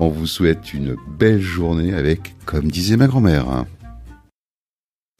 On 0.00 0.08
vous 0.08 0.28
souhaite 0.28 0.72
une 0.74 0.96
belle 1.18 1.40
journée 1.40 1.92
avec, 1.92 2.36
comme 2.46 2.70
disait 2.70 2.96
ma 2.96 3.08
grand-mère. 3.08 3.64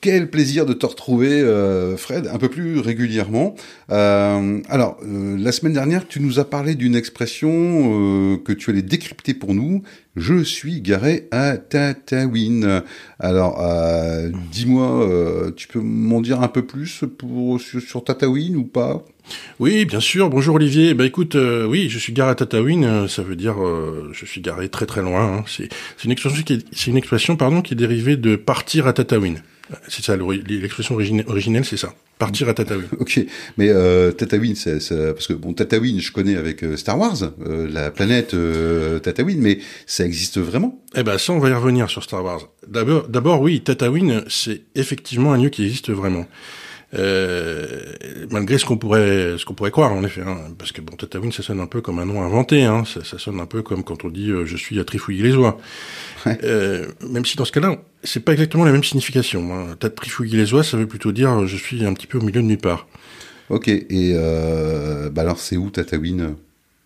Quel 0.09 0.31
plaisir 0.31 0.65
de 0.65 0.73
te 0.73 0.87
retrouver, 0.87 1.43
euh, 1.43 1.99
Fred, 1.99 2.29
un 2.33 2.39
peu 2.39 2.49
plus 2.49 2.79
régulièrement. 2.79 3.55
Euh, 3.91 4.59
alors, 4.71 4.97
euh, 5.05 5.37
la 5.39 5.53
semaine 5.53 5.75
dernière, 5.75 6.09
tu 6.09 6.21
nous 6.21 6.39
as 6.39 6.49
parlé 6.49 6.77
d'une 6.77 6.95
expression 6.95 8.39
que 8.43 8.55
tu 8.55 8.71
allais 8.71 8.81
décrypter 8.81 9.35
pour 9.35 9.53
nous. 9.53 9.83
Je 10.17 10.43
suis 10.43 10.81
garé 10.81 11.29
à 11.31 11.59
Tataouine. 11.59 12.83
Alors, 13.19 13.63
dis-moi, 14.51 15.53
tu 15.55 15.69
peux 15.69 15.81
m'en 15.81 16.23
dire 16.23 16.41
un 16.41 16.49
peu 16.49 16.65
plus 16.65 16.87
sur, 17.59 17.83
sur 17.83 18.03
Tataouine 18.03 18.57
ou 18.57 18.65
pas? 18.65 19.05
Oui, 19.61 19.85
bien 19.85 20.01
sûr. 20.01 20.31
Bonjour 20.31 20.55
Olivier. 20.55 20.95
Bah 20.95 21.05
écoute, 21.05 21.37
oui, 21.37 21.91
je 21.91 21.99
suis 21.99 22.15
garé 22.15 22.31
à 22.31 22.35
Tataouine. 22.35 23.09
ça 23.09 23.23
veut 23.23 23.37
dire 23.37 23.57
je 24.13 24.25
suis 24.25 24.41
garé 24.41 24.71
très 24.71 24.87
très 24.87 25.03
loin. 25.03 25.41
Hein. 25.41 25.45
C'est 25.47 25.69
une 26.03 26.13
expression 26.13 26.43
qui 26.43 26.55
est, 26.55 26.87
une 26.87 26.97
expression 26.97 27.37
pardon 27.37 27.61
qui 27.61 27.75
est 27.75 27.77
dérivée 27.77 28.17
de 28.17 28.37
partir 28.37 28.87
à 28.87 28.95
Tataouine. 28.95 29.43
C'est 29.89 30.05
ça, 30.05 30.17
l'expression 30.17 30.95
originelle, 30.95 31.65
c'est 31.65 31.77
ça. 31.77 31.93
Partir 32.19 32.49
à 32.49 32.55
Tatooine. 32.55 32.89
Ok, 32.99 33.21
mais 33.59 33.69
euh, 33.69 34.11
Tatooine, 34.13 34.57
c'est, 34.57 34.79
parce 35.13 35.27
que 35.27 35.35
bon, 35.35 35.53
Tatooine, 35.53 36.01
je 36.01 36.11
connais 36.11 36.37
avec 36.37 36.65
euh, 36.65 36.77
Star 36.77 36.99
Wars, 36.99 37.17
euh, 37.47 37.69
la 37.71 37.91
planète 37.91 38.35
euh, 38.35 38.99
Tatooine, 38.99 39.41
mais 39.41 39.61
ça 39.87 40.05
existe 40.05 40.39
vraiment? 40.39 40.83
Eh 40.97 41.03
ben, 41.03 41.17
ça, 41.17 41.33
on 41.33 41.39
va 41.39 41.51
y 41.51 41.53
revenir 41.53 41.89
sur 41.89 42.03
Star 42.03 42.25
Wars. 42.25 42.49
D'abord, 42.67 43.09
d'abord, 43.09 43.41
oui, 43.41 43.61
Tatooine, 43.61 44.25
c'est 44.29 44.63
effectivement 44.75 45.33
un 45.33 45.39
lieu 45.39 45.49
qui 45.49 45.65
existe 45.65 45.91
vraiment. 45.91 46.27
Euh, 46.95 47.93
malgré 48.31 48.57
ce 48.57 48.65
qu'on 48.65 48.79
pourrait 48.79 49.35
ce 49.37 49.45
qu'on 49.45 49.53
pourrait 49.53 49.71
croire 49.71 49.93
en 49.93 50.03
effet, 50.05 50.23
hein, 50.23 50.39
parce 50.57 50.73
que 50.73 50.81
bon, 50.81 50.97
Tatooine, 50.97 51.33
ça 51.33 51.43
sonne 51.43 51.61
un 51.61 51.67
peu 51.67 51.83
comme 51.83 51.99
un 51.99 52.07
nom 52.07 52.23
inventé, 52.23 52.65
hein, 52.65 52.85
ça, 52.87 53.05
ça 53.05 53.19
sonne 53.19 53.41
un 53.41 53.47
peu 53.47 53.61
comme 53.61 53.85
quand 53.85 54.07
on 54.07 54.09
dit 54.09 54.31
je 54.45 54.57
suis 54.57 54.81
à 54.81 54.85
trifouiller 54.85 55.23
les 55.23 55.37
oies. 55.37 55.59
Euh, 56.45 56.87
même 57.09 57.25
si 57.25 57.37
dans 57.37 57.45
ce 57.45 57.53
cas-là, 57.53 57.77
c'est 58.03 58.21
pas 58.21 58.33
exactement 58.33 58.65
la 58.65 58.73
même 58.73 58.85
signification. 58.85 59.55
Hein. 59.55 59.77
Trifouiller 59.97 60.37
les 60.37 60.53
oies, 60.53 60.65
ça 60.65 60.77
veut 60.77 60.87
plutôt 60.87 61.13
dire 61.13 61.47
je 61.47 61.57
suis 61.57 61.85
un 61.85 61.95
petit 61.95 62.07
peu 62.07 62.19
au 62.19 62.23
milieu 62.23 62.43
de 62.43 62.47
nulle 62.47 62.59
part. 62.59 62.87
Ok, 63.51 63.69
et 63.69 63.87
euh, 64.15 65.09
bah 65.11 65.23
alors 65.23 65.39
c'est 65.39 65.57
où 65.57 65.71
Tataouine 65.71 66.37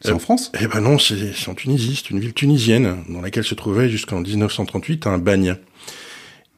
C'est 0.00 0.12
en 0.12 0.18
France? 0.18 0.52
Eh 0.60 0.66
ben 0.66 0.80
non, 0.80 0.98
c'est 0.98 1.48
en 1.48 1.54
Tunisie, 1.54 2.00
c'est 2.02 2.10
une 2.10 2.20
ville 2.20 2.34
tunisienne 2.34 3.04
dans 3.08 3.20
laquelle 3.20 3.44
se 3.44 3.54
trouvait 3.54 3.88
jusqu'en 3.88 4.20
1938 4.20 5.06
un 5.06 5.18
bagne. 5.18 5.56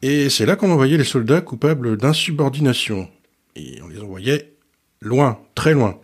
Et 0.02 0.28
c'est 0.28 0.44
là 0.44 0.56
qu'on 0.56 0.70
envoyait 0.70 0.98
les 0.98 1.04
soldats 1.04 1.40
coupables 1.40 1.96
d'insubordination. 1.96 3.08
Et 3.56 3.80
on 3.82 3.88
les 3.88 4.00
envoyait 4.00 4.54
loin, 5.00 5.38
très 5.54 5.74
loin. 5.74 5.98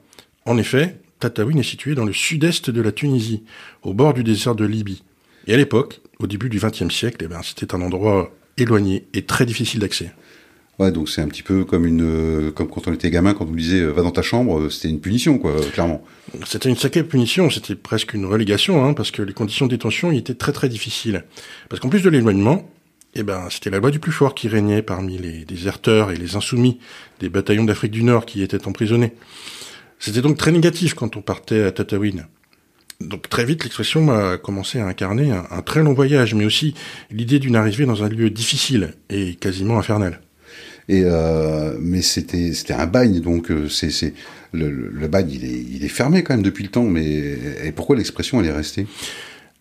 En 0.46 0.56
effet, 0.56 1.00
Tataouine 1.18 1.58
est 1.58 1.64
situé 1.64 1.94
dans 1.94 2.04
le 2.04 2.12
sud-est 2.12 2.70
de 2.70 2.80
la 2.80 2.92
Tunisie, 2.92 3.42
au 3.82 3.92
bord 3.92 4.14
du 4.14 4.24
désert 4.24 4.54
de 4.54 4.64
Libye. 4.64 5.02
Et 5.46 5.54
à 5.54 5.56
l'époque, 5.56 6.00
au 6.18 6.26
début 6.26 6.48
du 6.48 6.58
XXe 6.58 6.94
siècle, 6.94 7.18
eh 7.24 7.28
ben, 7.28 7.40
c'était 7.42 7.74
un 7.74 7.82
endroit 7.82 8.32
éloigné 8.56 9.06
et 9.14 9.22
très 9.22 9.46
difficile 9.46 9.80
d'accès. 9.80 10.12
Ouais, 10.78 10.92
donc 10.92 11.10
c'est 11.10 11.20
un 11.20 11.28
petit 11.28 11.42
peu 11.42 11.64
comme 11.64 11.84
une, 11.84 12.02
euh, 12.02 12.50
comme 12.52 12.68
quand 12.68 12.88
on 12.88 12.94
était 12.94 13.10
gamin, 13.10 13.34
quand 13.34 13.44
on 13.44 13.48
nous 13.48 13.56
disait 13.56 13.80
euh, 13.80 13.90
va 13.90 14.02
dans 14.02 14.12
ta 14.12 14.22
chambre, 14.22 14.60
euh, 14.60 14.70
c'était 14.70 14.88
une 14.88 15.00
punition, 15.00 15.38
quoi, 15.38 15.54
clairement. 15.74 16.02
C'était 16.46 16.70
une 16.70 16.76
sacrée 16.76 17.04
punition, 17.04 17.50
c'était 17.50 17.74
presque 17.74 18.14
une 18.14 18.24
relégation, 18.24 18.82
hein, 18.82 18.94
parce 18.94 19.10
que 19.10 19.20
les 19.20 19.34
conditions 19.34 19.66
de 19.66 19.72
détention 19.72 20.10
y 20.10 20.16
étaient 20.16 20.34
très 20.34 20.52
très 20.52 20.70
difficiles. 20.70 21.24
Parce 21.68 21.80
qu'en 21.80 21.90
plus 21.90 22.00
de 22.00 22.08
l'éloignement, 22.08 22.66
eh 23.14 23.22
ben, 23.22 23.48
c'était 23.50 23.70
la 23.70 23.78
loi 23.78 23.90
du 23.90 23.98
plus 23.98 24.12
fort 24.12 24.34
qui 24.34 24.48
régnait 24.48 24.82
parmi 24.82 25.18
les 25.18 25.44
déserteurs 25.44 26.10
et 26.10 26.16
les 26.16 26.36
insoumis 26.36 26.78
des 27.18 27.28
bataillons 27.28 27.64
d'Afrique 27.64 27.90
du 27.90 28.04
Nord 28.04 28.24
qui 28.24 28.42
étaient 28.42 28.66
emprisonnés. 28.66 29.12
C'était 29.98 30.22
donc 30.22 30.38
très 30.38 30.52
négatif 30.52 30.94
quand 30.94 31.16
on 31.16 31.22
partait 31.22 31.64
à 31.64 31.72
Tataouine. 31.72 32.26
Donc 33.00 33.28
très 33.28 33.44
vite, 33.44 33.64
l'expression 33.64 34.10
a 34.10 34.36
commencé 34.38 34.78
à 34.78 34.86
incarner 34.86 35.32
un, 35.32 35.62
très 35.62 35.82
long 35.82 35.94
voyage, 35.94 36.34
mais 36.34 36.44
aussi 36.44 36.74
l'idée 37.10 37.38
d'une 37.38 37.56
arrivée 37.56 37.86
dans 37.86 38.04
un 38.04 38.08
lieu 38.08 38.30
difficile 38.30 38.94
et 39.08 39.34
quasiment 39.34 39.78
infernal. 39.78 40.20
Et 40.88 41.02
euh, 41.04 41.76
mais 41.80 42.02
c'était 42.02 42.52
c'était 42.52 42.74
un 42.74 42.86
bagne, 42.86 43.20
donc 43.20 43.50
euh, 43.50 43.68
c'est 43.68 43.90
c'est 43.90 44.12
le, 44.52 45.06
bagne 45.06 45.30
il 45.30 45.44
est 45.44 45.64
il 45.70 45.84
est 45.84 45.88
fermé 45.88 46.22
quand 46.22 46.34
même 46.34 46.42
depuis 46.42 46.64
le 46.64 46.70
temps. 46.70 46.84
Mais 46.84 47.38
et 47.64 47.72
pourquoi 47.72 47.96
l'expression 47.96 48.40
elle 48.40 48.48
est 48.48 48.52
restée? 48.52 48.86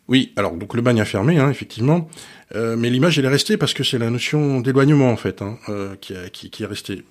Oui, 0.09 0.34
alors 0.36 0.53
donc 0.53 0.74
le 0.74 0.81
bagne 0.81 1.00
a 1.00 1.06
fermé, 1.06 1.38
hein, 1.38 1.52
effectivement, 1.52 2.09
euh, 2.56 2.75
mais 2.75 2.90
l'image 2.90 3.20
elle 3.20 3.25
est 3.25 3.30
restée 3.30 3.58
parce 3.58 3.75
que 3.75 3.84
c'est 3.84 4.00
la 4.00 4.09
notion 4.09 4.59
d'éloignement 4.59 5.12
en 5.12 5.16
fait 5.16 5.44
hein, 5.44 5.59
euh, 5.70 5.96
qui, 6.02 6.16
qui 6.34 6.50
qui 6.50 6.64
est 6.64 6.66
restée 6.66 7.03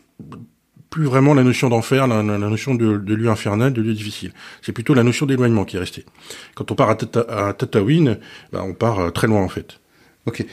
plus 0.90 1.04
vraiment 1.04 1.32
la 1.32 1.44
notion 1.44 1.68
d'enfer, 1.68 2.08
la, 2.08 2.22
notion 2.22 2.74
de, 2.74 2.86
lieu 2.86 3.28
infernal, 3.28 3.72
de 3.72 3.82
lieu 3.82 3.92
difficile. 3.92 4.32
C'est 4.62 4.72
plutôt 4.72 4.94
la 4.94 5.02
notion 5.02 5.26
d'éloignement 5.26 5.66
qui 5.66 5.76
est 5.76 5.78
restée. 5.78 6.06
Quand 6.54 6.72
on 6.72 6.74
part 6.74 6.88
à, 6.88 6.94
Tata, 6.96 7.52
Tatooine, 7.52 8.18
bah, 8.52 8.64
on 8.66 8.72
part 8.72 8.98
euh, 8.98 9.10
très 9.10 9.26
loin 9.28 9.42
en 9.42 9.48
fait. 9.48 9.78
Ok, 10.26 10.44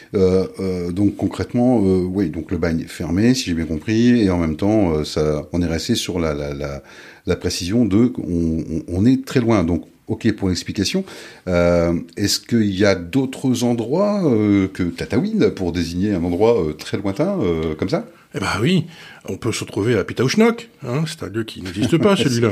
donc 0.94 1.18
concrètement, 1.18 1.80
oui, 1.80 2.30
donc 2.30 2.50
le 2.50 2.58
bagne 2.58 2.80
est 2.80 2.88
fermé, 2.88 3.34
si 3.34 3.50
j'ai 3.50 3.54
bien 3.54 3.66
compris, 3.66 4.22
et 4.22 4.30
en 4.30 4.38
même 4.38 4.56
temps, 4.56 5.04
ça, 5.04 5.50
on 5.52 5.62
est 5.62 5.68
resté 5.68 5.96
sur 5.96 6.18
la, 6.18 6.34
la, 6.34 6.82
la, 7.26 7.36
précision 7.36 7.84
de, 7.84 8.14
on, 8.18 8.84
on, 8.88 9.06
est 9.06 9.26
très 9.26 9.42
loin. 9.42 9.66
Donc, 9.66 9.86
ok 10.08 10.32
pour 10.34 10.50
l'explication. 10.50 11.04
Est-ce 11.48 12.40
qu'il 12.40 12.76
y 12.76 12.86
a 12.86 12.96
d'autres 12.96 13.64
endroits 13.64 14.22
que 14.74 14.84
Tatooine 14.84 15.52
pour 15.52 15.72
désigner 15.72 16.14
un 16.14 16.24
endroit 16.24 16.58
très 16.78 16.98
lointain 16.98 17.40
comme 17.78 17.90
ça? 17.90 18.06
Eh 18.36 18.40
ben 18.40 18.50
oui, 18.60 18.86
on 19.30 19.38
peut 19.38 19.54
se 19.54 19.62
retrouver 19.64 19.98
à 19.98 20.04
Pitauchnok, 20.04 20.70
hein, 20.86 21.06
c'est 21.08 21.24
un 21.24 21.30
lieu 21.30 21.46
qui 21.46 21.62
n'existe 21.62 21.98
pas 21.98 22.16
celui-là. 22.18 22.50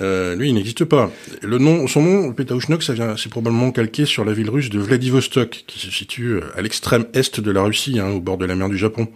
euh, 0.00 0.34
lui, 0.34 0.48
il 0.48 0.54
n'existe 0.54 0.84
pas. 0.84 1.12
Le 1.42 1.58
nom, 1.58 1.86
son 1.86 2.02
nom, 2.02 2.32
Pitauchnok, 2.32 2.82
ça 2.82 2.92
vient, 2.92 3.16
c'est 3.16 3.28
probablement 3.28 3.70
calqué 3.70 4.04
sur 4.04 4.24
la 4.24 4.32
ville 4.32 4.50
russe 4.50 4.68
de 4.68 4.80
Vladivostok, 4.80 5.62
qui 5.68 5.78
se 5.78 5.92
situe 5.92 6.32
euh, 6.32 6.40
à 6.56 6.62
l'extrême 6.62 7.06
est 7.14 7.38
de 7.38 7.50
la 7.52 7.62
Russie, 7.62 8.00
hein, 8.00 8.08
au 8.08 8.20
bord 8.20 8.36
de 8.36 8.46
la 8.46 8.56
mer 8.56 8.68
du 8.68 8.76
Japon. 8.76 9.06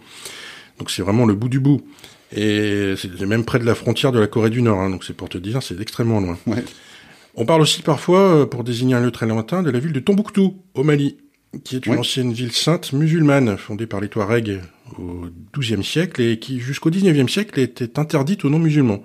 Donc 0.79 0.91
c'est 0.91 1.01
vraiment 1.01 1.25
le 1.25 1.35
bout 1.35 1.49
du 1.49 1.59
bout. 1.59 1.81
Et 2.31 2.93
c'est 2.97 3.19
même 3.25 3.43
près 3.43 3.59
de 3.59 3.65
la 3.65 3.75
frontière 3.75 4.13
de 4.13 4.19
la 4.19 4.27
Corée 4.27 4.49
du 4.49 4.61
Nord, 4.61 4.79
hein, 4.79 4.89
donc 4.89 5.03
c'est 5.03 5.15
pour 5.15 5.27
te 5.27 5.37
dire, 5.37 5.61
c'est 5.61 5.81
extrêmement 5.81 6.21
loin. 6.21 6.37
Ouais. 6.47 6.63
On 7.37 7.45
parle 7.45 7.61
aussi 7.61 7.81
parfois, 7.81 8.19
euh, 8.19 8.45
pour 8.45 8.63
désigner 8.63 8.95
un 8.95 9.01
lieu 9.01 9.11
très 9.11 9.27
lointain, 9.27 9.61
de 9.61 9.69
la 9.69 9.79
ville 9.79 9.91
de 9.91 9.99
Tombouctou, 9.99 10.61
au 10.73 10.83
Mali, 10.83 11.17
qui 11.63 11.75
est 11.75 11.85
une 11.85 11.97
ancienne 11.97 12.31
ville 12.31 12.51
sainte 12.51 12.93
musulmane, 12.93 13.57
fondée 13.57 13.87
par 13.87 13.99
les 13.99 14.07
Touaregs 14.07 14.61
au 14.97 15.25
XIIe 15.57 15.83
siècle 15.83 16.21
et 16.21 16.39
qui, 16.39 16.59
jusqu'au 16.59 16.89
XIXe 16.89 17.31
siècle, 17.31 17.59
était 17.59 17.99
interdite 17.99 18.45
aux 18.45 18.49
non-musulmans. 18.49 19.03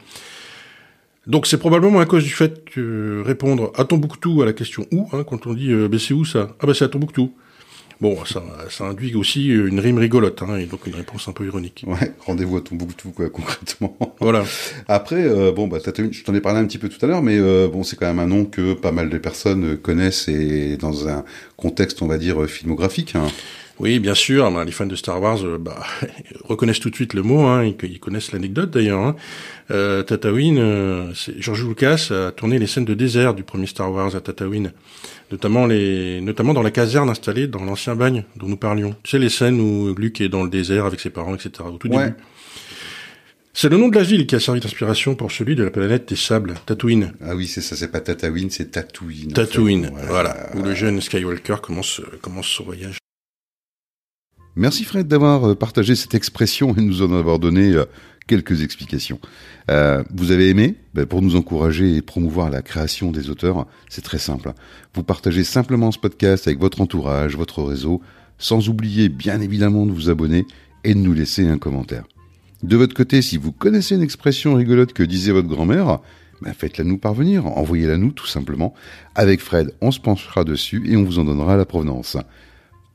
Donc 1.27 1.47
c'est 1.47 1.59
probablement 1.59 2.01
à 2.01 2.07
cause 2.07 2.25
du 2.25 2.31
fait 2.31 2.65
que 2.65 3.23
répondre 3.25 3.73
à 3.77 3.85
Tombouctou 3.85 4.43
à 4.43 4.47
la 4.47 4.53
question 4.53 4.87
où, 4.91 5.09
hein, 5.13 5.25
quand 5.25 5.47
on 5.47 5.55
dit 5.55 5.71
euh, 5.71 5.89
ben, 5.89 5.99
c'est 5.99 6.15
où 6.15 6.25
ça? 6.25 6.57
Ah 6.61 6.67
ben 6.67 6.75
c'est 6.75 6.85
à 6.85 6.89
Tombouctou. 6.89 7.35
Bon, 8.01 8.25
ça, 8.25 8.43
ça 8.71 8.85
induit 8.85 9.15
aussi 9.15 9.49
une 9.49 9.79
rime 9.79 9.99
rigolote, 9.99 10.43
hein, 10.43 10.57
et 10.57 10.65
donc 10.65 10.87
une 10.87 10.95
réponse 10.95 11.29
un 11.29 11.33
peu 11.33 11.45
ironique. 11.45 11.85
Ouais, 11.87 12.15
rendez-vous 12.21 12.57
à 12.57 12.63
Tombouctou, 12.63 13.11
quoi, 13.11 13.29
concrètement. 13.29 13.95
Voilà. 14.21 14.45
Après, 14.89 15.23
euh, 15.23 15.53
bon, 15.53 15.69
bah, 15.69 15.79
je 15.85 16.23
t'en 16.23 16.35
ai 16.35 16.41
parlé 16.41 16.61
un 16.61 16.65
petit 16.65 16.79
peu 16.79 16.89
tout 16.89 17.05
à 17.05 17.09
l'heure, 17.09 17.23
mais 17.23 17.39
euh, 17.39 17.69
bon, 17.69 17.83
c'est 17.83 17.97
quand 17.97 18.07
même 18.07 18.19
un 18.19 18.27
nom 18.27 18.47
que 18.47 18.73
pas 18.73 18.91
mal 18.91 19.11
de 19.11 19.19
personnes 19.19 19.77
connaissent 19.77 20.29
et 20.29 20.79
dans 20.79 21.09
un 21.09 21.25
contexte, 21.59 22.01
on 22.01 22.07
va 22.07 22.17
dire, 22.17 22.47
filmographique. 22.47 23.17
Hein. 23.17 23.27
Oui, 23.81 23.99
bien 23.99 24.15
sûr. 24.15 24.51
Ben, 24.51 24.65
les 24.65 24.73
fans 24.73 24.85
de 24.85 24.95
Star 24.95 25.21
Wars 25.21 25.43
euh, 25.43 25.57
bah, 25.59 25.83
reconnaissent 26.45 26.81
tout 26.81 26.91
de 26.91 26.95
suite 26.95 27.15
le 27.15 27.23
mot. 27.23 27.47
Hein, 27.47 27.65
ils, 27.83 27.99
connaissent 27.99 28.33
l'anecdote 28.33 28.71
d'ailleurs. 28.71 29.01
Hein. 29.01 29.17
Euh, 29.71 30.03
Tatooine, 30.03 30.59
euh, 30.59 31.13
George 31.39 31.67
Lucas 31.67 32.09
a 32.11 32.31
tourné 32.31 32.59
les 32.59 32.67
scènes 32.67 32.85
de 32.85 32.93
désert 32.93 33.33
du 33.33 33.43
premier 33.43 33.67
Star 33.67 33.91
Wars 33.91 34.15
à 34.15 34.21
Tatooine, 34.21 34.73
notamment 35.33 35.67
les, 35.67 36.21
notamment 36.21 36.53
dans 36.53 36.63
la 36.63 36.71
caserne 36.71 37.09
installée 37.09 37.47
dans 37.47 37.65
l'ancien 37.65 37.95
bagne 37.95 38.25
dont 38.37 38.49
nous 38.49 38.59
parlions. 38.59 38.95
Tu 39.03 39.13
sais 39.13 39.19
les 39.19 39.31
scènes 39.31 39.61
où 39.61 39.95
Luke 39.95 40.21
est 40.21 40.29
dans 40.29 40.43
le 40.43 40.51
désert 40.51 40.85
avec 40.85 41.01
ses 41.01 41.11
parents, 41.11 41.35
etc. 41.35 41.51
Au 41.67 41.79
tout 41.79 41.89
début. 41.89 42.13
C'est 43.55 43.71
le 43.71 43.79
nom 43.79 43.89
de 43.89 43.97
la 43.97 44.05
ville 44.05 44.27
qui 44.27 44.37
a 44.37 44.41
servi 44.41 44.61
d'inspiration 44.61 45.15
pour 45.15 45.33
celui 45.33 45.57
de 45.57 45.65
la 45.65 45.71
planète 45.71 46.09
des 46.09 46.17
sables, 46.17 46.55
Tatooine. 46.67 47.15
Ah 47.25 47.35
oui, 47.35 47.47
c'est 47.47 47.63
ça, 47.63 47.77
c'est 47.77 47.91
pas 47.91 48.01
Tatooine, 48.01 48.51
c'est 48.51 48.71
Tatooine. 48.71 49.33
Tatooine, 49.33 49.91
voilà, 50.07 50.51
où 50.55 50.63
le 50.63 50.75
jeune 50.75 51.01
Skywalker 51.01 51.57
commence, 51.63 52.03
commence 52.21 52.47
son 52.47 52.65
voyage. 52.65 53.00
Merci 54.61 54.85
Fred 54.85 55.09
d'avoir 55.09 55.49
euh, 55.49 55.55
partagé 55.55 55.97
cette 55.97 56.13
expression 56.13 56.77
et 56.77 56.83
nous 56.83 57.01
en 57.01 57.15
avoir 57.15 57.39
donné 57.39 57.73
euh, 57.73 57.87
quelques 58.27 58.63
explications. 58.63 59.19
Euh, 59.71 60.05
vous 60.13 60.33
avez 60.33 60.51
aimé? 60.51 60.75
Ben, 60.93 61.07
Pour 61.07 61.23
nous 61.23 61.35
encourager 61.35 61.97
et 61.97 62.03
promouvoir 62.03 62.51
la 62.51 62.61
création 62.61 63.11
des 63.11 63.31
auteurs, 63.31 63.67
c'est 63.89 64.05
très 64.05 64.19
simple. 64.19 64.53
Vous 64.93 65.03
partagez 65.03 65.45
simplement 65.45 65.91
ce 65.93 65.99
podcast 65.99 66.47
avec 66.47 66.61
votre 66.61 66.83
entourage, 66.83 67.39
votre 67.39 67.63
réseau, 67.63 68.03
sans 68.37 68.69
oublier 68.69 69.09
bien 69.09 69.41
évidemment 69.41 69.87
de 69.87 69.93
vous 69.93 70.11
abonner 70.11 70.45
et 70.85 70.93
de 70.93 70.99
nous 71.01 71.15
laisser 71.15 71.49
un 71.49 71.57
commentaire. 71.57 72.05
De 72.63 72.77
votre 72.77 72.95
côté, 72.95 73.23
si 73.23 73.39
vous 73.39 73.53
connaissez 73.53 73.95
une 73.95 74.03
expression 74.03 74.53
rigolote 74.57 74.93
que 74.93 75.03
disait 75.03 75.33
votre 75.33 75.49
grand-mère, 75.49 76.01
ben 76.43 76.53
faites-la 76.53 76.85
nous 76.85 76.99
parvenir, 76.99 77.47
envoyez-la 77.47 77.97
nous 77.97 78.13
tout 78.13 78.27
simplement. 78.27 78.75
Avec 79.15 79.41
Fred, 79.41 79.73
on 79.81 79.91
se 79.91 80.01
penchera 80.01 80.45
dessus 80.45 80.83
et 80.85 80.99
on 80.99 81.05
vous 81.05 81.19
en 81.19 81.25
donnera 81.25 81.57
la 81.57 81.65
provenance. 81.65 82.19